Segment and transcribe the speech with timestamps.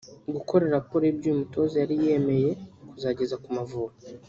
[0.35, 2.49] gukora raporo y’ibyo uyu mutoza yari yemeye
[2.89, 3.95] kuzageza ku Mavubi